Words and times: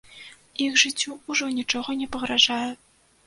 Іх 0.67 0.77
жыццю 0.83 1.17
ўжо 1.33 1.51
нічога 1.59 1.97
не 2.01 2.07
пагражае. 2.15 2.71